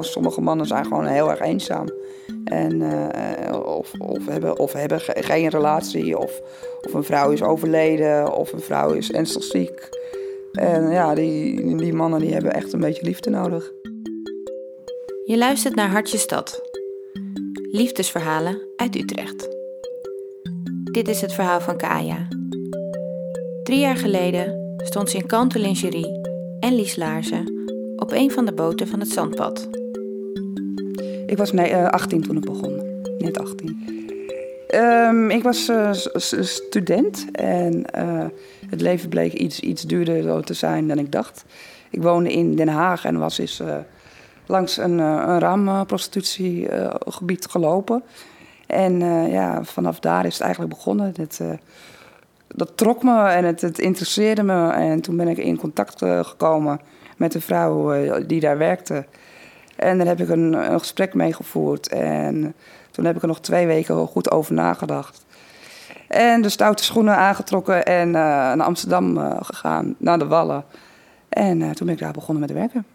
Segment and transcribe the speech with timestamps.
[0.00, 1.88] Sommige mannen zijn gewoon heel erg eenzaam.
[2.44, 6.40] En, eh, of, of, hebben, of hebben geen relatie, of,
[6.86, 9.88] of een vrouw is overleden, of een vrouw is ernstig ziek.
[10.52, 13.72] En ja, die, die mannen die hebben echt een beetje liefde nodig.
[15.24, 16.60] Je luistert naar Hartje Stad.
[17.70, 19.48] Liefdesverhalen uit Utrecht.
[20.92, 22.28] Dit is het verhaal van Kaya.
[23.62, 26.20] Drie jaar geleden stond ze in kanten lingerie
[26.60, 27.60] en Lies Laarzen
[27.96, 29.81] op een van de boten van het zandpad.
[31.26, 33.02] Ik was nee, 18 eh, toen ik begon.
[33.18, 33.90] Net 18.
[34.74, 35.92] Um, ik was uh,
[36.42, 38.24] student en uh,
[38.70, 41.44] het leven bleek iets, iets duurder te zijn dan ik dacht.
[41.90, 43.76] Ik woonde in Den Haag en was eens uh,
[44.46, 48.02] langs een, een raamprostitutiegebied gelopen.
[48.66, 49.00] En
[49.30, 51.14] ja, vanaf daar is het eigenlijk begonnen.
[51.16, 51.40] Het,
[52.48, 54.70] dat trok me en het, het, interesseerde me.
[54.70, 56.80] En toen ben ik in contact gekomen
[57.16, 57.94] met een vrouw
[58.26, 59.04] die daar werkte.
[59.82, 61.88] En daar heb ik een, gesprek mee gevoerd.
[61.88, 62.54] En
[62.90, 65.24] toen heb ik er nog twee weken goed over nagedacht.
[66.08, 70.64] En de stoute schoenen aangetrokken en uh, naar Amsterdam uh, gegaan, naar de Wallen.
[71.28, 72.86] En uh, toen ben ik daar begonnen met werken.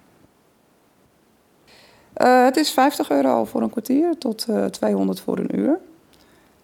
[2.45, 5.79] het is 50 euro voor een kwartier tot 200 voor een uur.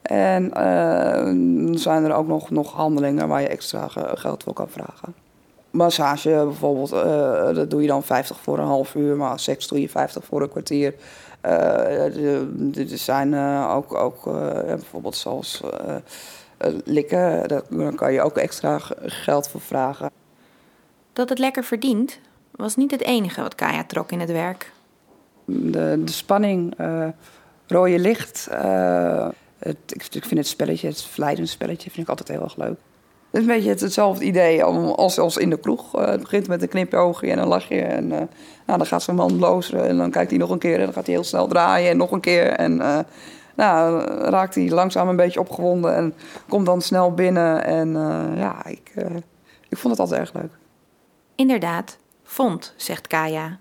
[0.01, 0.51] En
[1.79, 5.22] zijn er ook nog, nog handelingen waar je extra geld voor kan vragen.
[5.73, 6.89] Massage bijvoorbeeld,
[7.55, 10.41] dat doe je dan 50 voor een half uur, maar seks doe je 50 voor
[10.41, 10.95] een kwartier.
[11.45, 15.61] Uh, er zijn uh, ook, ook uh, bijvoorbeeld zoals
[16.83, 20.11] likken, daar kan je ook extra geld voor vragen.
[21.13, 22.19] Dat het lekker verdient,
[22.51, 24.71] was niet het enige wat Kaya trok in het werk.
[25.45, 26.75] De, de spanning,
[27.67, 28.47] rode licht.
[29.57, 32.79] Het, ik, ik, vind het spelletje, het verleidend spelletje, vind ik altijd heel erg leuk.
[33.33, 35.99] Is een beetje hetzelfde idee als, als in de kroeg.
[35.99, 37.81] Uh, het begint met een knipoogje en een lachje.
[37.81, 38.17] En uh,
[38.65, 40.77] nou, dan gaat zo'n man blozen en dan kijkt hij nog een keer.
[40.79, 42.47] En dan gaat hij heel snel draaien en nog een keer.
[42.47, 42.99] En uh,
[43.55, 46.13] nou, raakt hij langzaam een beetje opgewonden en
[46.47, 47.63] komt dan snel binnen.
[47.65, 47.93] En
[48.35, 48.91] ja, ik,
[49.69, 50.51] ik vond het altijd erg leuk.
[51.35, 53.59] Inderdaad, vond, zegt Kaya.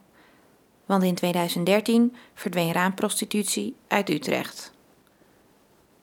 [0.87, 4.72] Want in 2013 verdween raamprostitutie uit Utrecht.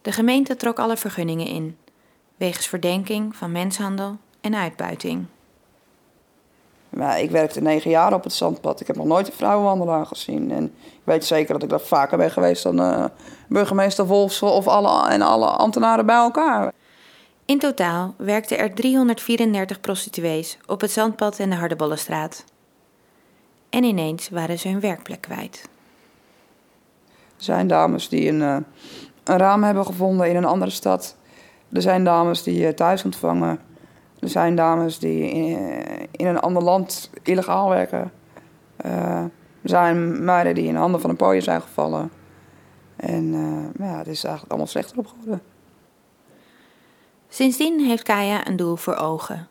[0.01, 1.77] De gemeente trok alle vergunningen in
[2.39, 5.25] wegens verdenking van menshandel en uitbuiting.
[6.89, 8.79] Maar ik werkte negen jaar op het zandpad.
[8.79, 10.51] Ik heb nog nooit een vrouwenwandelaar gezien.
[10.51, 13.05] En ik weet zeker dat ik daar vaker ben geweest dan uh,
[13.47, 16.71] burgemeester Wolfs of alle, en alle ambtenaren bij elkaar.
[17.45, 22.43] In totaal werkten er 334 prostituees op het zandpad en de Hardebollenstraat.
[23.69, 25.69] En ineens waren ze hun werkplek kwijt.
[27.09, 28.57] Er zijn dames die een, uh,
[29.23, 31.17] een raam hebben gevonden in een andere stad
[31.71, 33.59] er zijn dames die je thuis ontvangen.
[34.19, 35.31] Er zijn dames die
[36.11, 38.11] in, een ander land illegaal werken.
[38.85, 39.23] Uh,
[39.61, 42.11] er zijn meiden die in de handen van een pooier zijn gevallen.
[42.95, 43.31] En
[43.79, 45.41] ja, het is eigenlijk allemaal slechter op geworden.
[47.29, 49.47] Sindsdien heeft Kaya een doel voor ogen.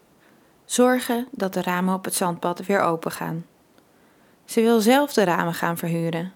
[0.65, 3.45] Zorgen dat de ramen op het zandpad weer open gaan.
[4.45, 6.33] Ze wil zelf de ramen gaan verhuren.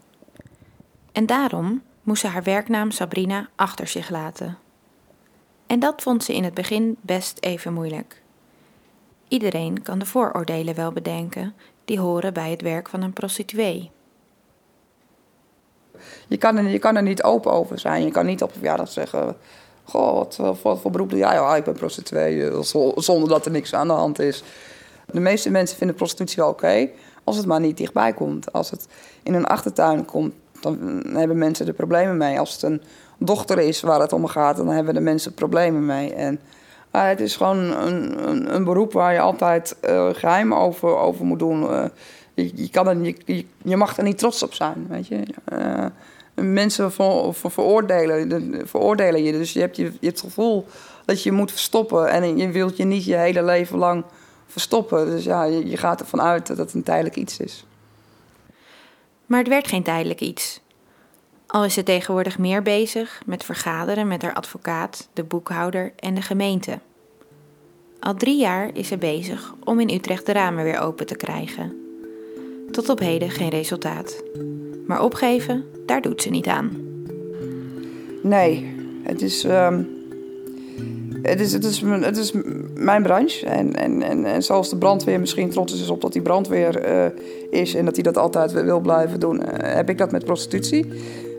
[1.12, 4.58] En daarom moest ze haar werknaam Sabrina achter zich laten.
[5.72, 8.22] En dat vond ze in het begin best even moeilijk.
[9.28, 13.90] Iedereen kan de vooroordelen wel bedenken die horen bij het werk van een prostituee.
[16.28, 18.04] Je kan, er, je kan er niet open over zijn.
[18.04, 19.36] Je kan niet op verjaardag zeggen:
[19.84, 21.34] Goh, wat, wat voor beroep doe jij?
[21.34, 22.50] Ja, ik ben prostituee.
[22.50, 22.60] Eh,
[22.96, 24.42] zonder dat er niks aan de hand is.
[25.06, 26.88] De meeste mensen vinden prostitutie wel oké.
[27.24, 28.52] als het maar niet dichtbij komt.
[28.52, 28.86] Als het
[29.22, 32.38] in een achtertuin komt, dan hebben mensen er problemen mee.
[32.38, 32.82] Als het een
[33.18, 36.14] dochter is waar het om gaat, dan hebben de mensen problemen mee.
[36.14, 36.40] En
[36.92, 41.24] uh, het is gewoon een, een, een, beroep waar je altijd uh, geheim over, over
[41.24, 41.62] moet doen.
[41.62, 41.84] Uh,
[42.34, 45.22] je, kan er, je, je, mag er niet trots op zijn, weet je.
[46.34, 49.32] mensen ver, ver, veroordelen, veroordelen je.
[49.32, 50.66] Dus je hebt, je, het gevoel
[51.04, 52.08] dat je moet verstoppen.
[52.08, 54.04] En je wilt je niet je hele leven lang
[54.46, 55.06] verstoppen.
[55.06, 57.64] Dus ja, je, je gaat ervan uit dat het een tijdelijk iets is.
[59.32, 60.60] Maar het werd geen tijdelijk iets.
[61.46, 66.22] Al is ze tegenwoordig meer bezig met vergaderen met haar advocaat, de boekhouder en de
[66.22, 66.78] gemeente.
[68.00, 71.76] Al drie jaar is ze bezig om in Utrecht de ramen weer open te krijgen.
[72.70, 74.22] Tot op heden geen resultaat.
[74.86, 76.76] Maar opgeven, daar doet ze niet aan.
[78.22, 79.88] Nee, het is, um,
[81.22, 82.32] het is, het is, het is
[82.74, 83.46] mijn branche.
[83.46, 87.60] En, en, en, en zoals de brandweer misschien trots is op dat die brandweer uh,
[87.60, 90.86] is en dat hij dat altijd wil blijven doen, uh, heb ik dat met prostitutie.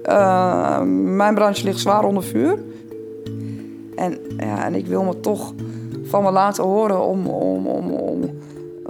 [0.06, 0.82] Uh,
[1.16, 2.58] mijn branche ligt zwaar onder vuur.
[3.96, 5.54] En, ja, en ik wil me toch
[6.04, 8.30] van me laten horen om, om, om, om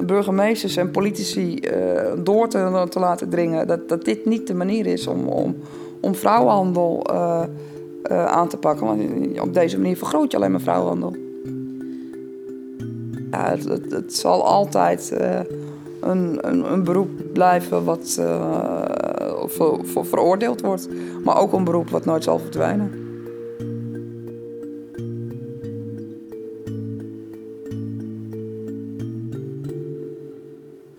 [0.06, 4.86] burgemeesters en politici uh, door te, te, laten dringen dat, dat dit niet de manier
[4.86, 5.56] is om, om,
[6.02, 7.04] om vrouwenhandel
[8.12, 8.86] uh, aan te pakken.
[8.86, 11.16] Want op deze manier vergroot je alleen maar vrouwenhandel.
[13.32, 13.56] Ja,
[13.90, 15.12] het, zal altijd
[16.02, 18.14] een, een, een, beroep blijven wat
[19.48, 20.88] ver, ver, veroordeeld wordt,
[21.24, 23.04] maar ook een beroep wat nooit zal verdwijnen.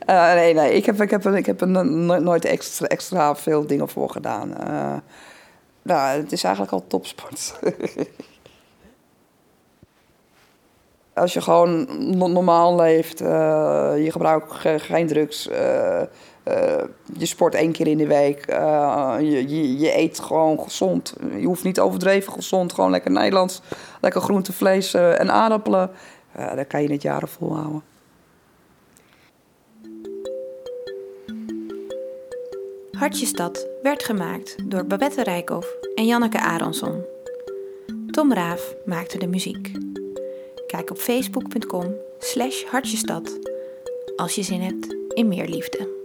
[0.06, 1.68] Nee, nee, ik heb, ik heb, ik heb er
[2.22, 4.54] nooit extra, extra veel dingen voor gedaan.
[5.84, 7.54] Nou, het is eigenlijk al topsport.
[11.14, 11.86] Als je gewoon
[12.32, 13.28] normaal leeft, uh,
[13.96, 18.46] je gebruikt geen drugs, je sport één keer in de week,
[19.20, 21.14] je, je, je, eet gewoon gezond.
[21.36, 23.60] Je hoeft niet overdreven gezond, gewoon lekker Nederlands,
[24.00, 25.90] lekker groente, vlees en aardappelen.
[26.54, 27.82] dan kan je het jaren volhouden.
[32.94, 37.04] Hartjestad werd gemaakt door Babette Rijkhoff en Janneke Aronsson.
[38.10, 39.70] Tom Raaf maakte de muziek.
[40.66, 43.38] Kijk op facebook.com slash hartjestad
[44.16, 46.03] als je zin hebt in meer liefde.